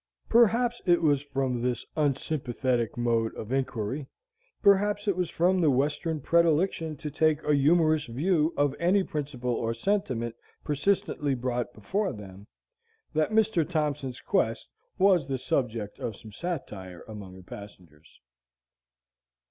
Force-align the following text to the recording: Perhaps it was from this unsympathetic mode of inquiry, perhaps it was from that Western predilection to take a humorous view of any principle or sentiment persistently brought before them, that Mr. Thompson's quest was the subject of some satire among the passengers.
Perhaps 0.29 0.81
it 0.87 1.03
was 1.03 1.21
from 1.21 1.61
this 1.61 1.85
unsympathetic 1.95 2.97
mode 2.97 3.35
of 3.35 3.51
inquiry, 3.51 4.07
perhaps 4.63 5.07
it 5.07 5.15
was 5.15 5.29
from 5.29 5.61
that 5.61 5.69
Western 5.69 6.19
predilection 6.19 6.97
to 6.97 7.11
take 7.11 7.43
a 7.43 7.53
humorous 7.53 8.05
view 8.05 8.51
of 8.57 8.73
any 8.79 9.03
principle 9.03 9.53
or 9.53 9.75
sentiment 9.75 10.33
persistently 10.63 11.35
brought 11.35 11.71
before 11.71 12.13
them, 12.13 12.47
that 13.13 13.29
Mr. 13.29 13.63
Thompson's 13.63 14.21
quest 14.21 14.69
was 14.97 15.27
the 15.27 15.37
subject 15.37 15.99
of 15.99 16.15
some 16.17 16.31
satire 16.31 17.03
among 17.07 17.35
the 17.37 17.43
passengers. 17.43 18.19